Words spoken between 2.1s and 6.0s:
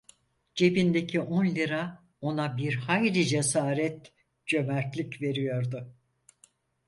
ona bir hayli cesaret, cömertlik veriyordu.